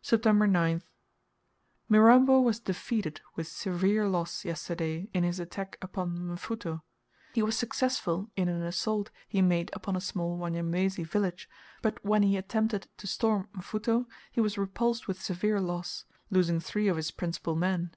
[0.00, 0.82] September 9th.
[1.88, 6.82] Mirambo was defeated with severe loss yesterday, in his attack upon Mfuto.
[7.32, 11.48] He was successful in an assault he made upon a small Wanyamwezi village,
[11.80, 16.88] but when he attempted to storm Mfuto, he was repulsed with severe loss, losing three
[16.88, 17.94] of his principal men.